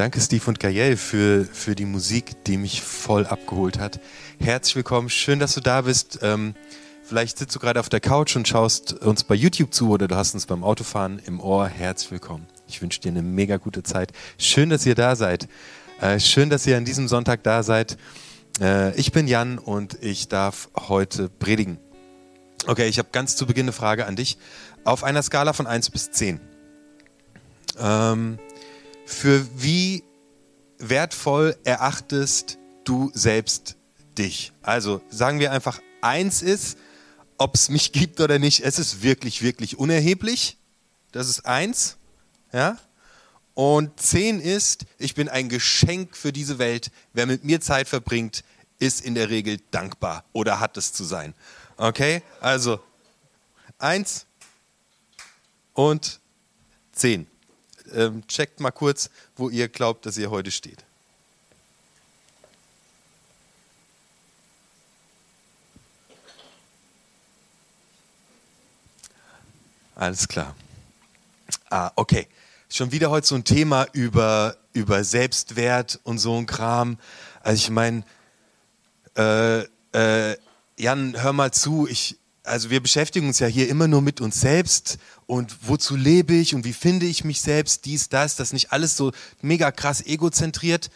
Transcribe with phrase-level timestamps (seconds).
[0.00, 4.00] Danke Steve und Gael für, für die Musik, die mich voll abgeholt hat.
[4.38, 6.20] Herzlich willkommen, schön, dass du da bist.
[6.22, 6.54] Ähm,
[7.02, 10.16] vielleicht sitzt du gerade auf der Couch und schaust uns bei YouTube zu oder du
[10.16, 11.68] hast uns beim Autofahren im Ohr.
[11.68, 12.46] Herzlich willkommen.
[12.66, 14.14] Ich wünsche dir eine mega gute Zeit.
[14.38, 15.48] Schön, dass ihr da seid.
[16.00, 17.98] Äh, schön, dass ihr an diesem Sonntag da seid.
[18.58, 21.78] Äh, ich bin Jan und ich darf heute predigen.
[22.66, 24.38] Okay, ich habe ganz zu Beginn eine Frage an dich.
[24.82, 26.40] Auf einer Skala von 1 bis 10.
[27.78, 28.38] Ähm,
[29.12, 30.04] für wie
[30.78, 33.76] wertvoll erachtest du selbst
[34.16, 34.52] dich?
[34.62, 36.78] Also sagen wir einfach, 1 ist,
[37.36, 40.58] ob es mich gibt oder nicht, es ist wirklich, wirklich unerheblich.
[41.12, 41.96] Das ist 1.
[42.52, 42.78] Ja?
[43.54, 46.90] Und 10 ist, ich bin ein Geschenk für diese Welt.
[47.12, 48.44] Wer mit mir Zeit verbringt,
[48.78, 51.34] ist in der Regel dankbar oder hat es zu sein.
[51.76, 52.80] Okay, also
[53.78, 54.26] eins
[55.74, 56.20] und
[56.92, 57.26] zehn.
[57.92, 60.84] Ähm, checkt mal kurz, wo ihr glaubt, dass ihr heute steht.
[69.96, 70.56] Alles klar.
[71.68, 72.26] Ah, okay.
[72.70, 76.98] Schon wieder heute so ein Thema über, über Selbstwert und so ein Kram.
[77.42, 78.04] Also ich meine,
[79.16, 79.60] äh,
[79.92, 80.36] äh,
[80.78, 82.16] Jan, hör mal zu, ich,
[82.50, 86.54] also wir beschäftigen uns ja hier immer nur mit uns selbst und wozu lebe ich
[86.54, 90.90] und wie finde ich mich selbst, dies, das, das nicht alles so mega krass egozentriert.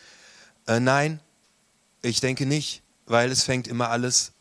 [0.67, 1.21] Äh, nein,
[2.03, 4.33] ich denke nicht, weil es fängt immer alles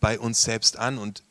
[0.00, 1.22] bei uns selbst an und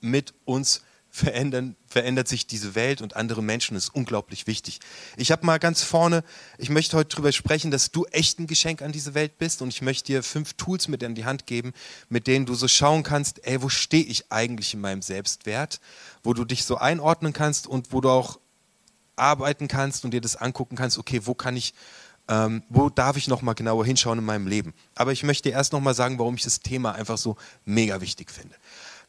[0.00, 0.82] mit uns
[1.14, 4.80] verändern, verändert sich diese Welt und andere Menschen ist unglaublich wichtig.
[5.18, 6.24] Ich habe mal ganz vorne,
[6.56, 9.68] ich möchte heute darüber sprechen, dass du echt ein Geschenk an diese Welt bist und
[9.68, 11.74] ich möchte dir fünf Tools mit in die Hand geben,
[12.08, 15.80] mit denen du so schauen kannst, ey, wo stehe ich eigentlich in meinem Selbstwert,
[16.22, 18.40] wo du dich so einordnen kannst und wo du auch
[19.14, 21.74] arbeiten kannst und dir das angucken kannst, okay, wo kann ich
[22.28, 24.72] ähm, wo darf ich noch mal genauer hinschauen in meinem Leben?
[24.94, 28.30] Aber ich möchte erst noch mal sagen, warum ich das Thema einfach so mega wichtig
[28.30, 28.54] finde.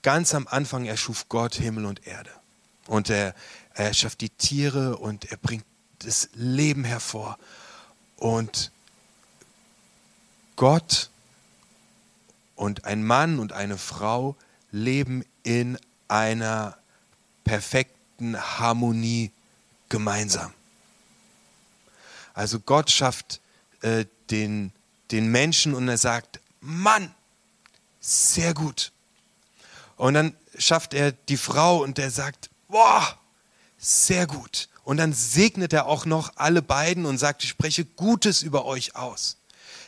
[0.04, 2.30] Ganz am Anfang erschuf Gott Himmel und Erde.
[2.88, 3.34] Und er,
[3.74, 5.66] er schafft die Tiere und er bringt
[6.00, 7.38] das Leben hervor.
[8.18, 8.72] Und
[10.56, 11.10] Gott
[12.56, 14.36] und ein Mann und eine Frau
[14.72, 15.78] leben in
[16.08, 16.78] einer
[17.44, 19.32] perfekten Harmonie
[19.90, 20.54] gemeinsam.
[22.34, 23.42] Also Gott schafft
[23.82, 24.72] äh, den,
[25.12, 27.14] den Menschen und er sagt, Mann,
[28.00, 28.93] sehr gut.
[30.04, 33.18] Und dann schafft er die Frau und der sagt, boah,
[33.78, 34.68] sehr gut.
[34.84, 38.98] Und dann segnet er auch noch alle beiden und sagt, ich spreche Gutes über euch
[38.98, 39.38] aus.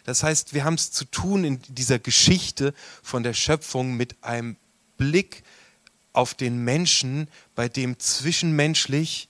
[0.05, 2.73] Das heißt, wir haben es zu tun in dieser Geschichte
[3.03, 4.55] von der Schöpfung mit einem
[4.95, 5.43] Blick
[6.13, 9.27] auf den Menschen, bei dem zwischenmenschlich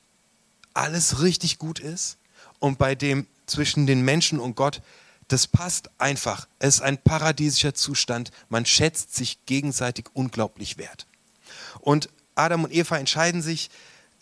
[0.75, 2.17] alles richtig gut ist
[2.59, 4.83] und bei dem zwischen den Menschen und Gott
[5.27, 6.47] das passt einfach.
[6.59, 8.31] Es ist ein paradiesischer Zustand.
[8.49, 11.07] Man schätzt sich gegenseitig unglaublich wert.
[11.79, 13.69] Und Adam und Eva entscheiden sich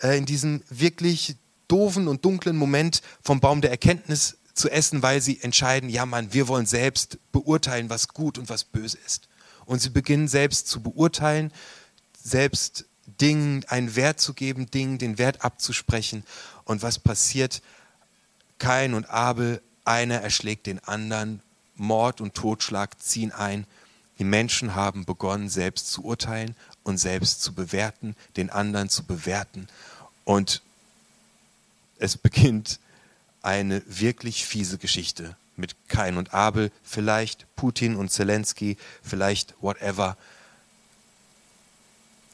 [0.01, 1.35] äh, in diesem wirklich
[1.67, 6.31] doofen und dunklen Moment vom Baum der Erkenntnis zu essen, weil sie entscheiden, ja Mann,
[6.33, 9.27] wir wollen selbst beurteilen, was gut und was böse ist.
[9.65, 11.51] Und sie beginnen selbst zu beurteilen,
[12.21, 12.85] selbst
[13.19, 16.23] Dingen einen Wert zu geben, Dingen den Wert abzusprechen.
[16.65, 17.61] Und was passiert?
[18.59, 21.41] Kain und Abel einer erschlägt den anderen,
[21.75, 23.65] Mord und Totschlag ziehen ein.
[24.19, 29.67] Die Menschen haben begonnen, selbst zu urteilen und selbst zu bewerten, den anderen zu bewerten.
[30.23, 30.61] Und
[31.97, 32.79] es beginnt
[33.41, 40.17] eine wirklich fiese Geschichte mit Kain und Abel, vielleicht Putin und Zelensky, vielleicht whatever,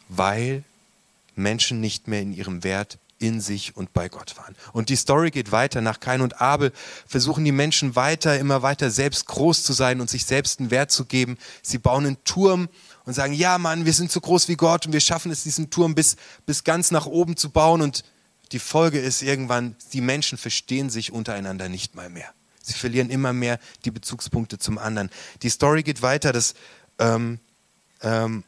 [0.08, 0.64] weil
[1.36, 4.56] Menschen nicht mehr in ihrem Wert in sich und bei Gott waren.
[4.74, 5.82] Und die Story geht weiter.
[5.82, 6.72] Nach Kain und Abel
[7.06, 10.92] versuchen die Menschen weiter, immer weiter selbst groß zu sein und sich selbst einen Wert
[10.92, 11.38] zu geben.
[11.62, 12.70] Sie bauen einen Turm
[13.06, 15.70] und sagen, ja Mann, wir sind so groß wie Gott und wir schaffen es, diesen
[15.70, 16.16] Turm bis,
[16.46, 17.82] bis ganz nach oben zu bauen.
[17.82, 18.04] Und
[18.52, 22.34] die Folge ist irgendwann, die Menschen verstehen sich untereinander nicht mal mehr.
[22.62, 25.10] Sie verlieren immer mehr die Bezugspunkte zum anderen.
[25.42, 26.54] Die Story geht weiter, dass
[27.00, 27.40] ähm,
[28.02, 28.44] ähm,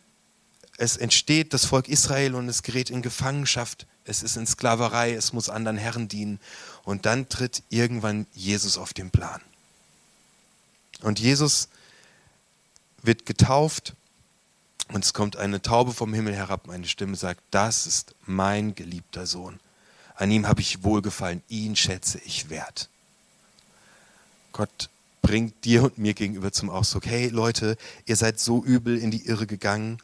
[0.78, 5.34] es entsteht das Volk Israel und es gerät in Gefangenschaft es ist in Sklaverei, es
[5.34, 6.40] muss anderen Herren dienen.
[6.84, 9.42] Und dann tritt irgendwann Jesus auf den Plan.
[11.02, 11.68] Und Jesus
[13.02, 13.96] wird getauft
[14.90, 16.70] und es kommt eine Taube vom Himmel herab.
[16.70, 19.60] Eine Stimme sagt, das ist mein geliebter Sohn.
[20.16, 22.90] An ihm habe ich wohlgefallen, ihn schätze ich wert.
[24.52, 24.90] Gott
[25.22, 29.26] bringt dir und mir gegenüber zum Ausdruck, hey Leute, ihr seid so übel in die
[29.26, 30.00] Irre gegangen,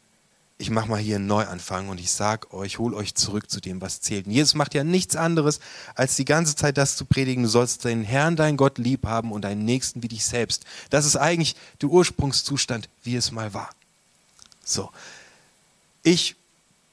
[0.60, 3.80] ich mache mal hier einen Neuanfang und ich sage euch, hol euch zurück zu dem,
[3.80, 4.26] was zählt.
[4.26, 5.60] Und Jesus macht ja nichts anderes,
[5.94, 7.44] als die ganze Zeit das zu predigen.
[7.44, 10.66] Du sollst deinen Herrn, deinen Gott lieb haben und deinen Nächsten wie dich selbst.
[10.90, 13.70] Das ist eigentlich der Ursprungszustand, wie es mal war.
[14.64, 14.90] So.
[16.02, 16.36] Ich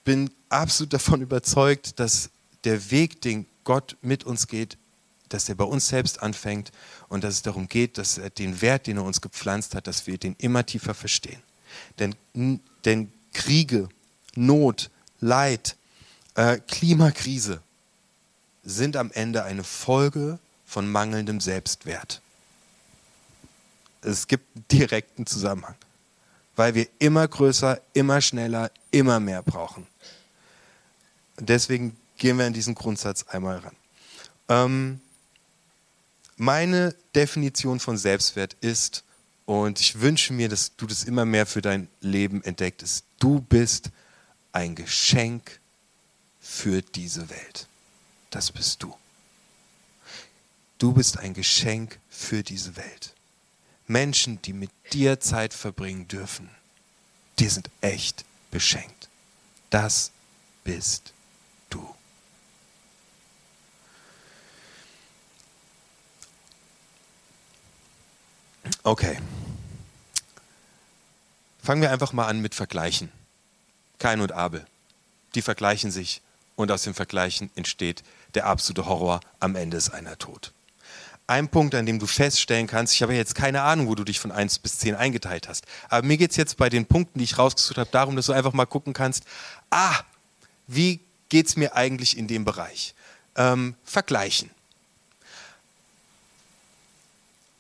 [0.05, 2.29] bin absolut davon überzeugt, dass
[2.65, 4.77] der Weg, den Gott mit uns geht,
[5.31, 6.71] dass er bei uns selbst anfängt
[7.09, 10.07] und dass es darum geht, dass er den Wert, den er uns gepflanzt hat, dass
[10.07, 11.41] wir den immer tiefer verstehen.
[11.99, 12.15] Denn,
[12.85, 13.89] denn Kriege,
[14.35, 14.91] Not,
[15.21, 15.77] Leid,
[16.35, 17.61] äh, Klimakrise
[18.65, 22.23] sind am Ende eine Folge von mangelndem Selbstwert.
[24.01, 25.77] Es gibt einen direkten Zusammenhang,
[26.57, 29.87] weil wir immer größer, immer schneller, immer mehr brauchen.
[31.39, 33.77] Deswegen gehen wir an diesen Grundsatz einmal ran.
[34.49, 35.01] Ähm,
[36.37, 39.05] meine Definition von Selbstwert ist,
[39.47, 43.05] und ich wünsche mir, dass du das immer mehr für dein Leben entdecktest.
[43.25, 43.91] Du bist
[44.53, 45.59] ein Geschenk
[46.43, 47.69] für diese Welt.
[48.29, 48.95] Das bist du.
[50.77, 53.15] Du bist ein Geschenk für diese Welt.
[53.87, 56.51] Menschen, die mit dir Zeit verbringen dürfen,
[57.39, 59.09] die sind echt beschenkt.
[59.71, 60.11] Das
[60.63, 61.15] bist
[61.71, 61.95] du.
[68.83, 69.17] Okay.
[71.65, 73.11] Fangen wir einfach mal an mit Vergleichen.
[73.99, 74.67] Kain und Abel.
[75.35, 76.21] Die vergleichen sich
[76.57, 79.21] und aus dem Vergleichen entsteht der absolute Horror.
[79.41, 80.53] Am Ende ist einer tot.
[81.27, 84.21] Ein Punkt, an dem du feststellen kannst, ich habe jetzt keine Ahnung, wo du dich
[84.21, 87.25] von 1 bis 10 eingeteilt hast, aber mir geht es jetzt bei den Punkten, die
[87.25, 89.25] ich rausgesucht habe, darum, dass du einfach mal gucken kannst,
[89.71, 89.99] ah,
[90.67, 91.01] wie
[91.31, 92.95] geht es mir eigentlich in dem Bereich?
[93.37, 94.51] Ähm, vergleichen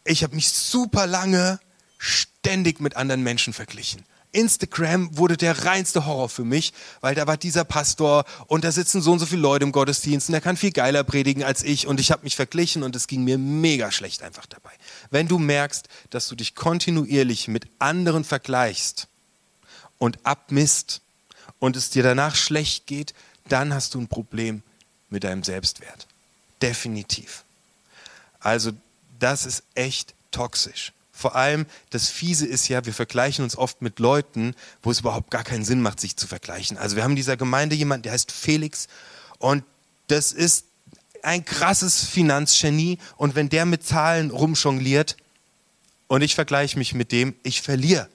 [0.04, 1.58] ich habe mich super lange
[2.04, 4.04] ständig mit anderen Menschen verglichen.
[4.32, 9.00] Instagram wurde der reinste Horror für mich, weil da war dieser Pastor und da sitzen
[9.00, 11.86] so und so viele Leute im Gottesdienst und der kann viel geiler predigen als ich
[11.86, 14.72] und ich habe mich verglichen und es ging mir mega schlecht einfach dabei.
[15.10, 19.06] Wenn du merkst, dass du dich kontinuierlich mit anderen vergleichst
[19.98, 21.00] und abmisst
[21.60, 23.14] und es dir danach schlecht geht,
[23.48, 24.62] dann hast du ein Problem
[25.10, 26.08] mit deinem Selbstwert.
[26.60, 27.44] Definitiv.
[28.40, 28.72] Also
[29.20, 30.92] das ist echt toxisch.
[31.16, 35.30] Vor allem, das Fiese ist ja, wir vergleichen uns oft mit Leuten, wo es überhaupt
[35.30, 36.76] gar keinen Sinn macht, sich zu vergleichen.
[36.76, 38.88] Also wir haben in dieser Gemeinde jemanden, der heißt Felix
[39.38, 39.62] und
[40.08, 40.66] das ist
[41.22, 45.16] ein krasses Finanzgenie und wenn der mit Zahlen rumjongliert
[46.08, 48.08] und ich vergleiche mich mit dem, ich verliere.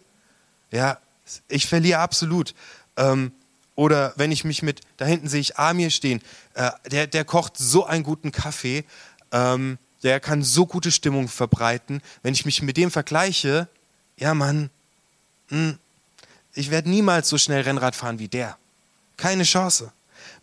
[0.69, 0.99] Ja,
[1.47, 2.53] ich verliere absolut.
[2.97, 3.31] Ähm,
[3.75, 6.21] oder wenn ich mich mit, da hinten sehe ich Amir stehen,
[6.53, 8.83] äh, der, der kocht so einen guten Kaffee.
[9.31, 12.01] Ähm, der kann so gute Stimmung verbreiten.
[12.23, 13.67] Wenn ich mich mit dem vergleiche,
[14.17, 14.69] ja Mann,
[15.49, 15.77] hm,
[16.53, 18.57] ich werde niemals so schnell Rennrad fahren wie der.
[19.17, 19.91] Keine Chance.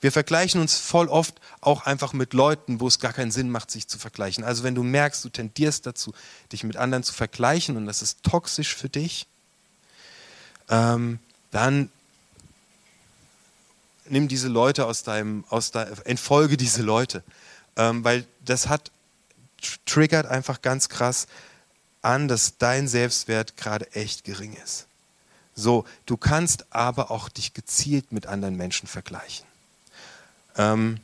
[0.00, 3.70] Wir vergleichen uns voll oft auch einfach mit Leuten, wo es gar keinen Sinn macht,
[3.70, 4.44] sich zu vergleichen.
[4.44, 6.12] Also wenn du merkst, du tendierst dazu,
[6.53, 9.26] dich mit anderen zu vergleichen und das ist toxisch für dich,
[10.69, 11.19] ähm,
[11.50, 11.91] dann
[14.08, 17.23] nimm diese Leute aus deinem, aus deinem, entfolge diese Leute,
[17.76, 18.91] ähm, weil das hat
[19.85, 21.27] triggert einfach ganz krass
[22.03, 24.87] an, dass dein Selbstwert gerade echt gering ist.
[25.55, 29.47] So, du kannst aber auch dich gezielt mit anderen Menschen vergleichen.
[30.57, 31.01] Ähm,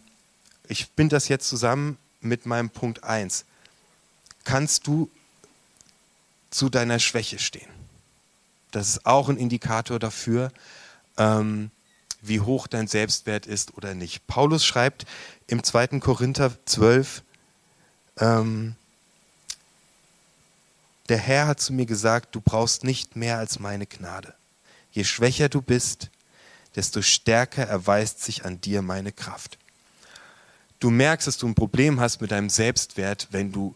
[0.68, 3.44] ich binde das jetzt zusammen mit meinem Punkt 1.
[4.44, 5.10] Kannst du
[6.50, 7.70] zu deiner Schwäche stehen?
[8.70, 10.52] Das ist auch ein Indikator dafür,
[11.16, 11.70] ähm,
[12.20, 14.26] wie hoch dein Selbstwert ist oder nicht.
[14.26, 15.06] Paulus schreibt
[15.46, 16.00] im 2.
[16.00, 17.22] Korinther 12,
[18.18, 18.74] ähm,
[21.08, 24.34] der Herr hat zu mir gesagt, du brauchst nicht mehr als meine Gnade.
[24.92, 26.10] Je schwächer du bist,
[26.76, 29.58] desto stärker erweist sich an dir meine Kraft.
[30.80, 33.74] Du merkst, dass du ein Problem hast mit deinem Selbstwert, wenn du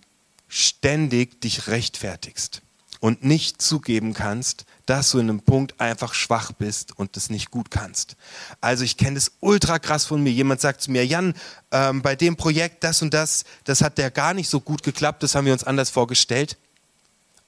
[0.49, 2.63] ständig dich rechtfertigst
[3.01, 7.51] und nicht zugeben kannst, dass du in einem Punkt einfach schwach bist und das nicht
[7.51, 8.17] gut kannst.
[8.61, 10.33] Also ich kenne das ultra krass von mir.
[10.33, 11.35] Jemand sagt zu mir, Jan,
[11.73, 15.23] ähm, bei dem Projekt das und das, das hat der gar nicht so gut geklappt,
[15.23, 16.57] das haben wir uns anders vorgestellt.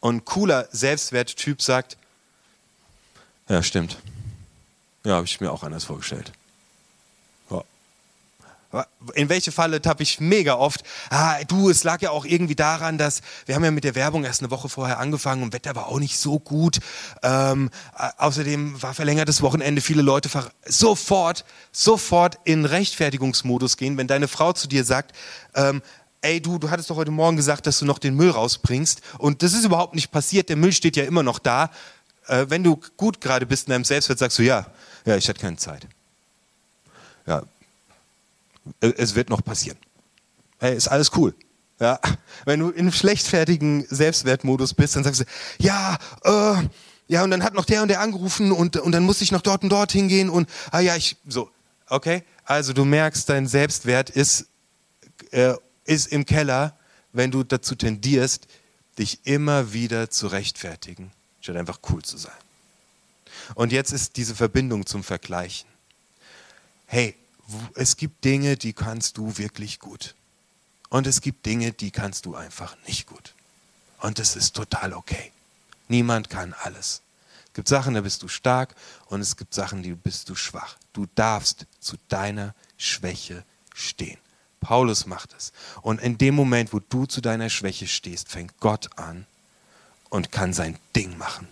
[0.00, 1.96] Und cooler Selbstwerttyp sagt,
[3.48, 3.98] ja stimmt,
[5.04, 6.32] ja, habe ich mir auch anders vorgestellt
[9.14, 10.82] in welche Falle tappe ich mega oft?
[11.08, 14.24] Ah, du, es lag ja auch irgendwie daran, dass wir haben ja mit der Werbung
[14.24, 16.78] erst eine Woche vorher angefangen und Wetter war auch nicht so gut.
[17.22, 17.70] Ähm,
[18.18, 20.28] außerdem war verlängertes Wochenende, viele Leute
[20.66, 25.16] sofort, sofort in Rechtfertigungsmodus gehen, wenn deine Frau zu dir sagt,
[25.54, 25.80] ähm,
[26.20, 29.42] ey du, du hattest doch heute Morgen gesagt, dass du noch den Müll rausbringst und
[29.42, 31.70] das ist überhaupt nicht passiert, der Müll steht ja immer noch da.
[32.26, 34.66] äh, wenn du gut gerade bist in deinem Selbstwert, sagst du, ja,
[35.06, 35.86] ja, ich hatte keine Zeit.
[37.26, 37.42] Ja,
[38.80, 39.78] es wird noch passieren.
[40.58, 41.34] Hey, ist alles cool.
[41.80, 42.00] Ja,
[42.44, 45.24] wenn du in schlechtfertigen Selbstwertmodus bist, dann sagst du,
[45.58, 46.68] ja, äh,
[47.06, 49.42] ja, und dann hat noch der und der angerufen und, und dann musste ich noch
[49.42, 51.50] dort und dort hingehen und, ah ja, ich, so,
[51.88, 52.24] okay?
[52.44, 54.46] Also du merkst, dein Selbstwert ist,
[55.30, 56.76] äh, ist im Keller,
[57.12, 58.48] wenn du dazu tendierst,
[58.98, 62.32] dich immer wieder zu rechtfertigen, statt einfach cool zu sein.
[63.54, 65.68] Und jetzt ist diese Verbindung zum Vergleichen.
[66.86, 67.14] Hey,
[67.74, 70.14] es gibt Dinge, die kannst du wirklich gut.
[70.90, 73.34] Und es gibt Dinge, die kannst du einfach nicht gut.
[74.00, 75.32] Und es ist total okay.
[75.88, 77.02] Niemand kann alles.
[77.46, 78.74] Es gibt Sachen, da bist du stark
[79.06, 80.76] und es gibt Sachen, die bist du schwach.
[80.92, 84.18] Du darfst zu deiner Schwäche stehen.
[84.60, 85.52] Paulus macht es.
[85.82, 89.26] Und in dem Moment, wo du zu deiner Schwäche stehst, fängt Gott an
[90.10, 91.48] und kann sein Ding machen.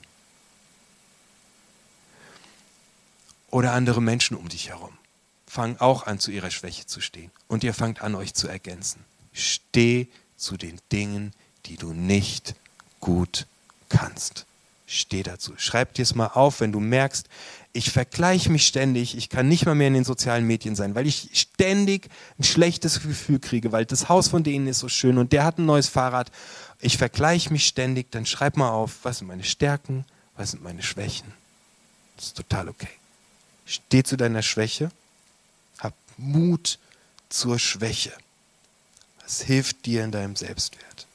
[3.50, 4.97] Oder andere Menschen um dich herum
[5.47, 7.31] fangen auch an, zu ihrer Schwäche zu stehen.
[7.49, 9.05] Und ihr fangt an, euch zu ergänzen.
[9.33, 11.33] Steh zu den Dingen,
[11.67, 12.55] die du nicht
[13.00, 13.47] gut
[13.88, 14.47] kannst.
[14.87, 15.55] Steh dazu.
[15.57, 17.29] Schreib dir es mal auf, wenn du merkst,
[17.73, 21.07] ich vergleiche mich ständig, ich kann nicht mal mehr in den sozialen Medien sein, weil
[21.07, 25.33] ich ständig ein schlechtes Gefühl kriege, weil das Haus von denen ist so schön und
[25.33, 26.31] der hat ein neues Fahrrad.
[26.81, 30.83] Ich vergleiche mich ständig, dann schreib mal auf, was sind meine Stärken, was sind meine
[30.83, 31.33] Schwächen.
[32.17, 32.88] Das ist total okay.
[33.67, 34.91] Steh zu deiner Schwäche,
[36.16, 36.78] Mut
[37.28, 38.12] zur Schwäche.
[39.23, 41.06] Das hilft dir in deinem Selbstwert.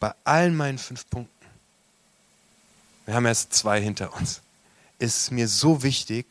[0.00, 1.46] bei allen meinen fünf Punkten,
[3.04, 4.40] wir haben erst zwei hinter uns,
[4.98, 6.26] ist mir so wichtig,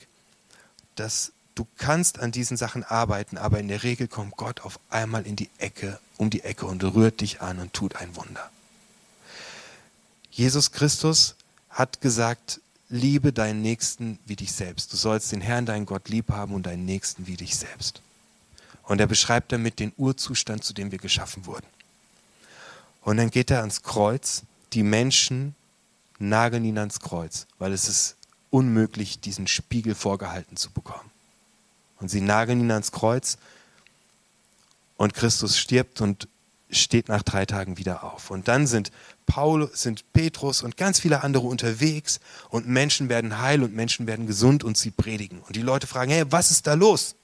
[0.95, 5.25] dass du kannst an diesen Sachen arbeiten, aber in der Regel kommt Gott auf einmal
[5.25, 8.49] in die Ecke, um die Ecke und rührt dich an und tut ein Wunder.
[10.31, 11.35] Jesus Christus
[11.69, 14.91] hat gesagt, liebe deinen Nächsten wie dich selbst.
[14.91, 18.01] Du sollst den Herrn, deinen Gott, lieb haben und deinen Nächsten wie dich selbst.
[18.83, 21.67] Und er beschreibt damit den Urzustand, zu dem wir geschaffen wurden.
[23.01, 24.43] Und dann geht er ans Kreuz.
[24.73, 25.55] Die Menschen
[26.17, 28.15] nageln ihn ans Kreuz, weil es ist
[28.49, 31.09] unmöglich, diesen Spiegel vorgehalten zu bekommen.
[31.99, 33.37] Und sie nageln ihn ans Kreuz
[34.97, 36.27] und Christus stirbt und
[36.69, 38.31] steht nach drei Tagen wieder auf.
[38.31, 38.91] Und dann sind
[39.25, 44.27] Paul, sind Petrus und ganz viele andere unterwegs und Menschen werden heil und Menschen werden
[44.27, 45.41] gesund und sie predigen.
[45.41, 47.15] Und die Leute fragen, hey, was ist da los?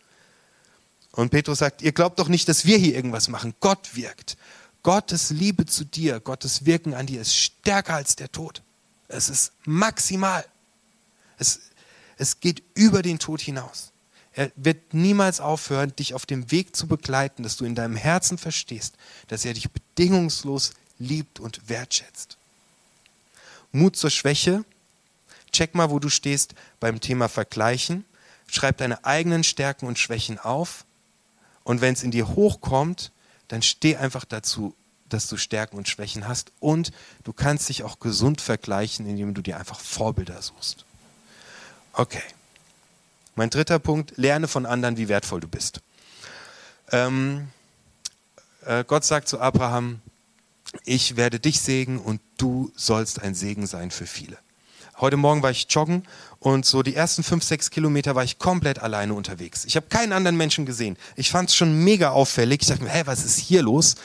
[1.12, 3.54] Und Petrus sagt, ihr glaubt doch nicht, dass wir hier irgendwas machen.
[3.60, 4.38] Gott wirkt.
[4.84, 8.62] Gottes Liebe zu dir, Gottes Wirken an dir ist stärker als der Tod.
[9.08, 10.46] Es ist maximal.
[11.38, 11.60] Es,
[12.18, 13.92] es geht über den Tod hinaus.
[14.36, 18.38] Er wird niemals aufhören, dich auf dem Weg zu begleiten, dass du in deinem Herzen
[18.38, 18.96] verstehst,
[19.30, 22.38] dass er dich bedingungslos liebt und wertschätzt.
[23.72, 24.66] Mut zur Schwäche.
[25.54, 28.04] Check mal, wo du stehst beim Thema Vergleichen.
[28.48, 30.84] Schreib deine eigenen Stärken und Schwächen auf.
[31.64, 33.12] Und wenn es in dir hochkommt,
[33.48, 34.76] dann steh einfach dazu,
[35.08, 36.92] dass du Stärken und Schwächen hast und
[37.24, 40.84] du kannst dich auch gesund vergleichen, indem du dir einfach Vorbilder suchst.
[41.94, 42.24] Okay.
[43.36, 45.82] Mein dritter Punkt, lerne von anderen, wie wertvoll du bist.
[46.92, 47.50] Ähm,
[48.66, 50.00] äh, Gott sagt zu Abraham,
[50.86, 54.38] ich werde dich segnen und du sollst ein Segen sein für viele.
[55.02, 56.04] Heute Morgen war ich joggen
[56.40, 59.66] und so die ersten fünf, sechs Kilometer war ich komplett alleine unterwegs.
[59.66, 60.96] Ich habe keinen anderen Menschen gesehen.
[61.18, 62.62] Ich fand es schon mega auffällig.
[62.62, 63.96] Ich dachte mir, hä, was ist hier los?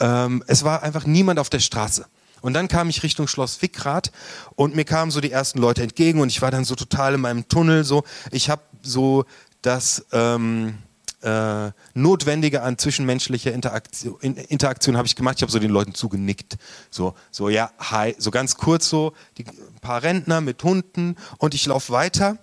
[0.00, 2.04] Ähm, es war einfach niemand auf der Straße.
[2.42, 4.12] Und dann kam ich Richtung Schloss Wickrath
[4.54, 7.20] und mir kamen so die ersten Leute entgegen und ich war dann so total in
[7.20, 7.84] meinem Tunnel.
[7.84, 9.24] So, ich habe so
[9.62, 10.74] das ähm,
[11.22, 15.36] äh, Notwendige an zwischenmenschlicher Interaktion, Interaktion habe ich gemacht.
[15.38, 16.58] Ich habe so den Leuten zugenickt.
[16.90, 21.54] So, so ja, hi, so ganz kurz so, die, ein paar Rentner mit Hunden und
[21.54, 22.38] ich laufe weiter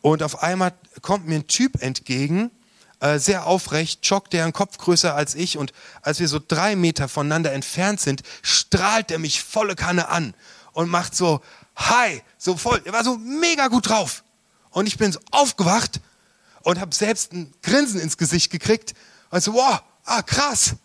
[0.00, 2.50] und auf einmal kommt mir ein Typ entgegen,
[3.00, 6.76] äh, sehr aufrecht, joggt der einen Kopf größer als ich und als wir so drei
[6.76, 10.34] Meter voneinander entfernt sind, strahlt er mich volle Kanne an
[10.72, 11.40] und macht so,
[11.76, 14.22] hi, so voll, er war so mega gut drauf.
[14.70, 16.00] Und ich bin so aufgewacht
[16.62, 18.94] und habe selbst ein Grinsen ins Gesicht gekriegt.
[19.30, 20.76] Und so, wow, ah, krass.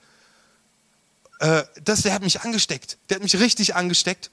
[1.39, 2.97] Äh, das, der hat mich angesteckt.
[3.09, 4.31] Der hat mich richtig angesteckt.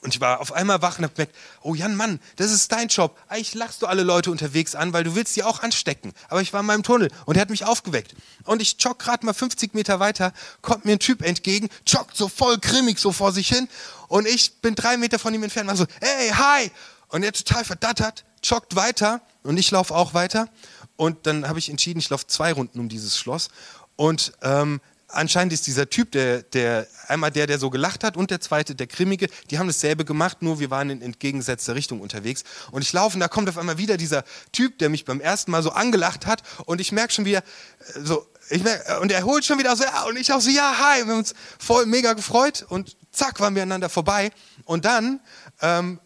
[0.00, 2.88] Und ich war auf einmal wach und habe gemerkt, oh Jan, Mann, das ist dein
[2.88, 3.18] Job.
[3.28, 6.12] Eigentlich lachst du alle Leute unterwegs an, weil du willst die auch anstecken.
[6.28, 8.14] Aber ich war in meinem Tunnel und er hat mich aufgeweckt.
[8.44, 12.28] Und ich jogge gerade mal 50 Meter weiter, kommt mir ein Typ entgegen, joggt so
[12.28, 13.68] voll grimmig so vor sich hin.
[14.08, 16.70] Und ich bin drei Meter von ihm entfernt, war so, hey, hi.
[17.08, 20.48] Und er total verdattert, joggt weiter und ich laufe auch weiter.
[20.96, 23.48] Und dann habe ich entschieden, ich laufe zwei Runden um dieses Schloss.
[23.96, 28.30] Und ähm, anscheinend ist dieser Typ, der, der, einmal der, der so gelacht hat und
[28.30, 32.44] der zweite, der Grimmige, die haben dasselbe gemacht, nur wir waren in entgegengesetzter Richtung unterwegs.
[32.70, 35.50] Und ich laufe und da kommt auf einmal wieder dieser Typ, der mich beim ersten
[35.50, 39.12] Mal so angelacht hat und ich merke schon wieder, äh, so, ich merk, äh, und
[39.12, 41.34] er holt schon wieder so, ja, und ich auch so, ja, hi, wir haben uns
[41.58, 44.30] voll mega gefreut und zack, waren wir aneinander vorbei.
[44.64, 45.20] Und dann,
[45.62, 46.00] ähm,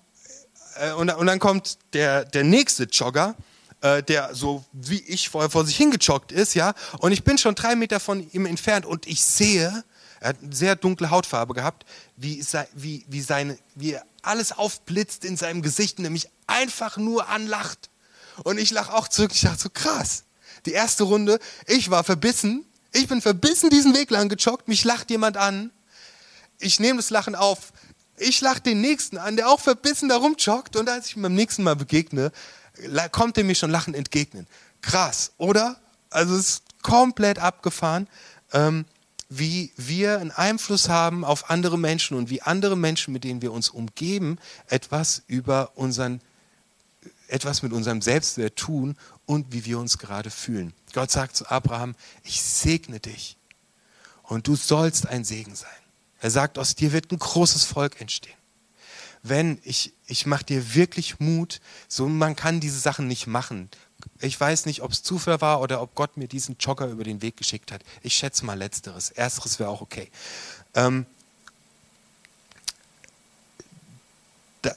[0.76, 3.34] äh, und, und dann kommt der, der nächste Jogger,
[3.80, 7.54] äh, der so wie ich vorher vor sich hingejoggt ist, ja, und ich bin schon
[7.54, 9.84] drei Meter von ihm entfernt und ich sehe,
[10.20, 12.44] er hat eine sehr dunkle Hautfarbe gehabt, wie,
[12.74, 17.88] wie, wie, seine, wie alles aufblitzt in seinem Gesicht, nämlich einfach nur anlacht.
[18.44, 20.24] Und ich lache auch zurück, ich dachte so krass.
[20.66, 25.10] Die erste Runde, ich war verbissen, ich bin verbissen diesen Weg lang gejoggt, mich lacht
[25.10, 25.70] jemand an,
[26.58, 27.72] ich nehme das Lachen auf,
[28.18, 30.76] ich lache den Nächsten an, der auch verbissen da rumjoggt.
[30.76, 32.32] Und als ich ihm beim nächsten Mal begegne,
[33.12, 34.46] kommt er mir schon lachend entgegnen.
[34.82, 35.80] Krass, oder?
[36.10, 38.08] Also es ist komplett abgefahren,
[38.52, 38.84] ähm,
[39.28, 43.52] wie wir einen Einfluss haben auf andere Menschen und wie andere Menschen, mit denen wir
[43.52, 46.20] uns umgeben, etwas über unseren,
[47.28, 48.96] etwas mit unserem Selbstwert tun
[49.26, 50.72] und wie wir uns gerade fühlen.
[50.92, 51.94] Gott sagt zu Abraham,
[52.24, 53.36] ich segne dich
[54.24, 55.70] und du sollst ein Segen sein.
[56.18, 58.39] Er sagt, aus dir wird ein großes Volk entstehen
[59.22, 63.68] wenn ich, ich mache dir wirklich Mut, so man kann diese Sachen nicht machen.
[64.20, 67.20] Ich weiß nicht, ob es Zufall war oder ob Gott mir diesen Jogger über den
[67.20, 67.82] Weg geschickt hat.
[68.02, 69.10] Ich schätze mal letzteres.
[69.10, 70.10] Ersteres wäre auch okay.
[70.74, 71.04] Ähm,
[74.62, 74.74] da,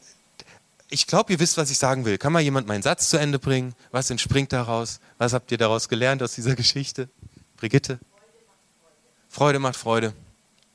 [0.90, 2.18] ich glaube, ihr wisst, was ich sagen will.
[2.18, 3.76] Kann mal jemand meinen Satz zu Ende bringen?
[3.92, 5.00] Was entspringt daraus?
[5.18, 7.08] Was habt ihr daraus gelernt aus dieser Geschichte?
[7.56, 8.00] Brigitte?
[9.30, 10.14] Freude macht Freude.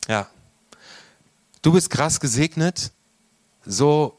[0.09, 0.29] Ja.
[1.61, 2.93] Du bist krass gesegnet
[3.69, 4.19] so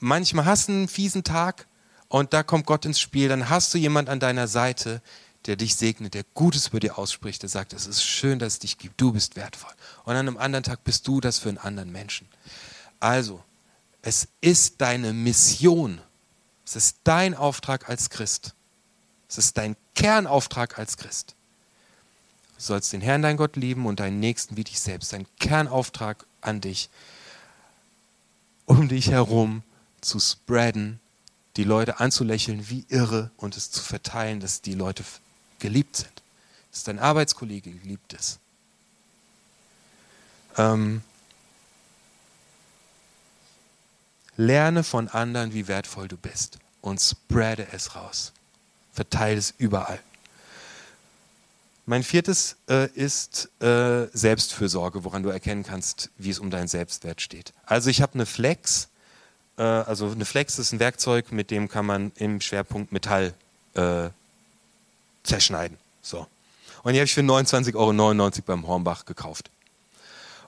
[0.00, 1.66] manchmal hast du einen fiesen Tag
[2.08, 5.00] und da kommt Gott ins Spiel, dann hast du jemand an deiner Seite,
[5.46, 8.58] der dich segnet, der Gutes über dir ausspricht, der sagt, es ist schön, dass es
[8.58, 9.72] dich gibt, du bist wertvoll.
[10.04, 12.26] Und an einem anderen Tag bist du das für einen anderen Menschen.
[12.98, 13.42] Also,
[14.02, 16.00] es ist deine Mission,
[16.66, 18.54] es ist dein Auftrag als Christ,
[19.28, 21.36] es ist dein Kernauftrag als Christ.
[22.56, 26.26] Du sollst den Herrn, dein Gott lieben und deinen Nächsten wie dich selbst, dein Kernauftrag
[26.40, 26.90] an dich
[28.66, 29.62] um dich herum
[30.00, 31.00] zu spreaden,
[31.56, 35.04] die Leute anzulächeln wie irre und es zu verteilen, dass die Leute
[35.58, 36.22] geliebt sind,
[36.70, 38.38] dass dein Arbeitskollege geliebt ist.
[40.56, 41.02] Ähm,
[44.36, 48.32] lerne von anderen, wie wertvoll du bist und spreade es raus.
[48.92, 50.00] Verteile es überall.
[51.86, 57.20] Mein viertes äh, ist äh, Selbstfürsorge, woran du erkennen kannst, wie es um deinen Selbstwert
[57.20, 57.52] steht.
[57.66, 58.88] Also ich habe eine Flex,
[59.58, 63.34] äh, also eine Flex ist ein Werkzeug, mit dem kann man im Schwerpunkt Metall
[63.74, 64.08] äh,
[65.24, 65.76] zerschneiden.
[66.00, 66.26] So.
[66.84, 69.50] Und die habe ich für 29,99 Euro beim Hornbach gekauft.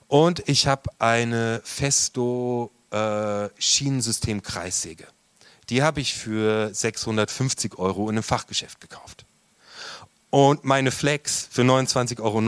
[0.07, 5.05] Und ich habe eine Festo äh, Schienensystem Kreissäge.
[5.69, 9.25] Die habe ich für 650 Euro in einem Fachgeschäft gekauft.
[10.37, 12.41] Und meine Flex für 29,90 Euro,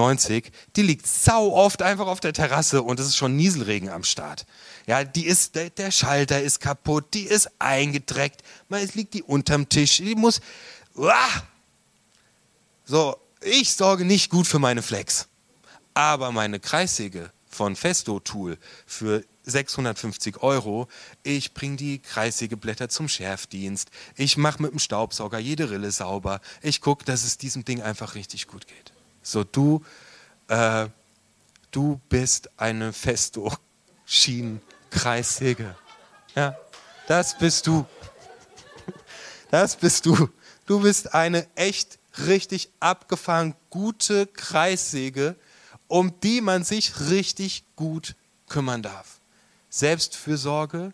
[0.75, 4.45] die liegt sau oft einfach auf der Terrasse und es ist schon Nieselregen am Start.
[4.85, 9.69] Ja, die ist, der, der Schalter ist kaputt, die ist eingedreckt, es liegt die unterm
[9.69, 10.39] Tisch, die muss,
[10.93, 11.41] uah.
[12.85, 15.27] so, ich sorge nicht gut für meine Flex.
[15.95, 20.87] Aber meine Kreissäge von Festo Tool für 650 Euro.
[21.23, 23.89] Ich bringe die Kreissägeblätter zum Schärfdienst.
[24.15, 26.41] Ich mache mit dem Staubsauger jede Rille sauber.
[26.61, 28.91] Ich gucke, dass es diesem Ding einfach richtig gut geht.
[29.21, 29.83] So, du,
[30.47, 30.87] äh,
[31.71, 35.75] du bist eine Festo-Schienen-Kreissäge.
[36.35, 36.55] Ja,
[37.07, 37.85] das bist du.
[39.51, 40.29] Das bist du.
[40.65, 45.35] Du bist eine echt richtig abgefahren gute Kreissäge,
[45.87, 48.15] um die man sich richtig gut
[48.47, 49.18] kümmern darf.
[49.69, 50.93] Selbstfürsorge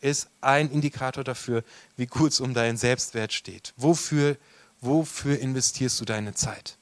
[0.00, 1.64] ist ein Indikator dafür,
[1.96, 3.72] wie gut es um deinen Selbstwert steht.
[3.76, 4.36] Wofür,
[4.80, 6.76] wofür investierst du deine Zeit?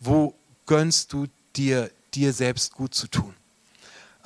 [0.00, 0.34] Wo
[0.66, 3.34] gönnst du dir, dir selbst gut zu tun?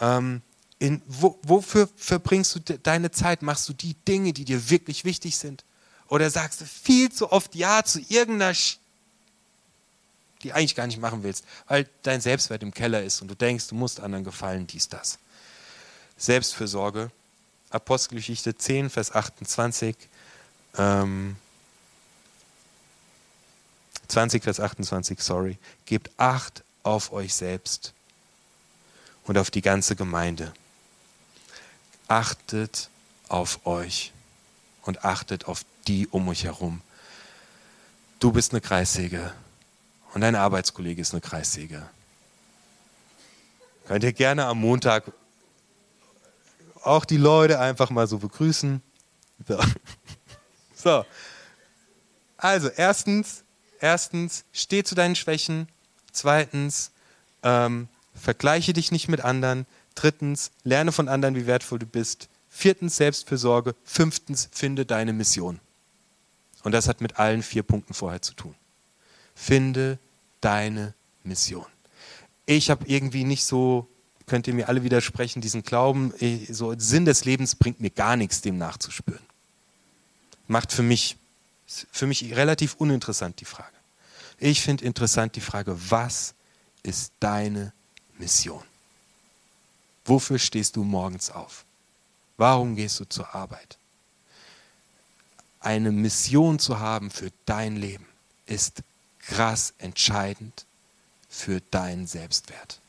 [0.01, 0.43] Ähm,
[0.79, 3.43] in, wo, wofür verbringst du deine Zeit?
[3.43, 5.65] Machst du die Dinge, die dir wirklich wichtig sind?
[6.09, 8.79] Oder sagst du viel zu oft Ja zu irgendeiner, Sch
[10.45, 13.67] die eigentlich gar nicht machen willst, weil dein Selbstwert im Keller ist und du denkst,
[13.67, 15.19] du musst anderen gefallen, dies, das.
[16.19, 17.11] Selbstfürsorge.
[17.71, 19.97] Apostelgeschichte 10, Vers 28.
[20.77, 21.37] Ähm,
[24.09, 25.59] 20, Vers 28, sorry.
[25.87, 27.93] Gebt Acht auf euch selbst
[29.25, 30.53] und auf die ganze Gemeinde.
[32.09, 32.89] Achtet
[33.29, 34.13] auf euch
[34.83, 36.81] und achtet auf die um euch herum.
[38.19, 39.33] Du bist eine Kreissäge
[40.15, 41.89] und dein Arbeitskollege ist eine Kreissäge.
[43.87, 45.05] Könnt ihr gerne am Montag
[46.83, 48.83] auch die Leute einfach mal so begrüßen.
[49.47, 49.59] So.
[50.75, 51.05] so.
[52.37, 53.45] Also, erstens,
[53.81, 55.69] erstens, steh zu deinen Schwächen.
[56.13, 56.93] Zweitens,
[57.43, 59.67] ähm, vergleiche dich nicht mit anderen.
[59.95, 62.29] Drittens, lerne von anderen, wie wertvoll du bist.
[62.49, 63.75] Viertens, Selbstfürsorge.
[63.85, 65.61] Fünftens, finde deine Mission.
[66.63, 68.55] Und das hat mit allen vier Punkten vorher zu tun.
[69.35, 69.99] Finde
[70.41, 71.67] deine Mission.
[72.47, 73.89] Ich habe irgendwie nicht so,
[74.29, 78.17] könnt ihr mir alle widersprechen, diesen Glauben, eh, so Sinn des Lebens bringt mir gar
[78.17, 79.25] nichts, dem nachzuspüren.
[80.47, 81.17] Macht für mich,
[81.67, 83.77] für mich relativ uninteressant die Frage.
[84.39, 86.35] Ich finde interessant die Frage, was
[86.83, 87.73] ist deine
[88.19, 88.63] Mission?
[90.05, 91.65] Wofür stehst du morgens auf?
[92.37, 93.77] Warum gehst du zur Arbeit?
[95.61, 98.07] Eine Mission zu haben für dein Leben
[98.47, 98.83] ist
[99.19, 100.65] krass entscheidend
[101.29, 102.81] für deinen Selbstwert.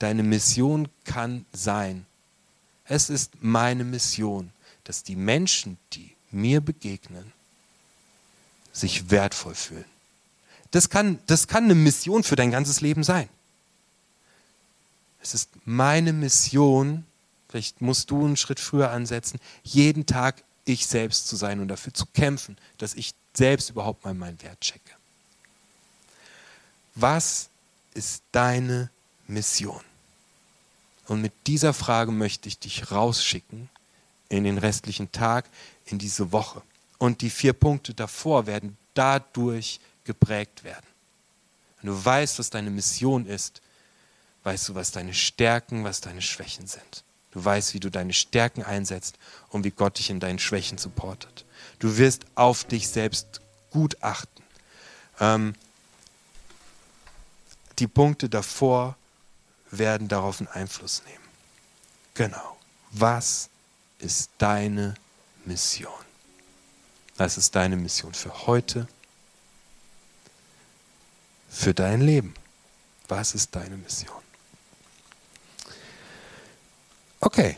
[0.00, 2.06] Deine Mission kann sein,
[2.86, 4.50] es ist meine Mission,
[4.82, 7.32] dass die Menschen, die mir begegnen,
[8.72, 9.84] sich wertvoll fühlen.
[10.70, 13.28] Das kann, das kann eine Mission für dein ganzes Leben sein.
[15.22, 17.04] Es ist meine Mission,
[17.48, 21.92] vielleicht musst du einen Schritt früher ansetzen, jeden Tag ich selbst zu sein und dafür
[21.92, 24.92] zu kämpfen, dass ich selbst überhaupt mal meinen Wert checke.
[26.94, 27.50] Was
[27.92, 28.88] ist deine
[29.26, 29.89] Mission?
[31.10, 33.68] Und mit dieser Frage möchte ich dich rausschicken
[34.28, 35.44] in den restlichen Tag,
[35.86, 36.62] in diese Woche.
[36.98, 40.86] Und die vier Punkte davor werden dadurch geprägt werden.
[41.82, 43.60] Wenn du weißt, was deine Mission ist,
[44.44, 47.02] weißt du, was deine Stärken, was deine Schwächen sind.
[47.32, 49.18] Du weißt, wie du deine Stärken einsetzt
[49.48, 51.44] und wie Gott dich in deinen Schwächen supportet.
[51.80, 53.40] Du wirst auf dich selbst
[53.72, 54.44] gut achten.
[55.18, 55.56] Ähm,
[57.80, 58.94] die Punkte davor
[59.70, 61.24] werden darauf einen Einfluss nehmen.
[62.14, 62.56] Genau.
[62.90, 63.48] Was
[63.98, 64.94] ist deine
[65.44, 65.92] Mission?
[67.16, 68.88] Was ist deine Mission für heute?
[71.48, 72.34] Für dein Leben?
[73.08, 74.22] Was ist deine Mission?
[77.20, 77.56] Okay.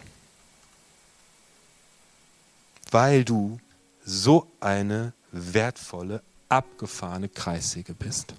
[2.90, 3.58] Weil du
[4.04, 8.34] so eine wertvolle, abgefahrene Kreissäge bist,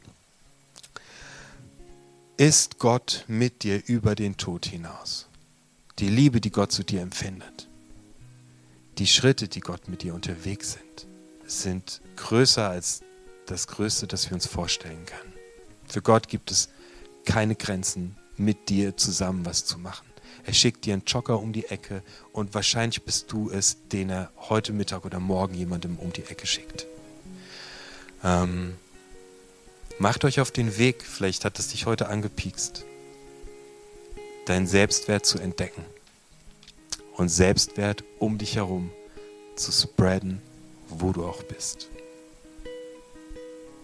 [2.44, 5.28] ist Gott mit dir über den Tod hinaus.
[6.00, 7.70] Die Liebe, die Gott zu dir empfindet,
[8.98, 11.08] die Schritte, die Gott mit dir unterwegs sind,
[11.46, 13.00] sind größer als
[13.46, 15.32] das Größte, das wir uns vorstellen können.
[15.88, 16.68] Für Gott gibt es
[17.24, 20.06] keine Grenzen, mit dir zusammen was zu machen.
[20.46, 22.04] Er schickt dir einen Jogger um die Ecke
[22.34, 26.46] und wahrscheinlich bist du es, den er heute Mittag oder morgen jemandem um die Ecke
[26.46, 26.88] schickt.
[28.22, 28.76] Ähm,
[30.00, 32.86] macht euch auf den Weg, vielleicht hat es dich heute angepiekst,
[34.46, 35.86] deinen Selbstwert zu entdecken
[37.16, 38.92] und Selbstwert um dich herum
[39.56, 40.42] zu spreaden,
[40.90, 41.90] wo du auch bist.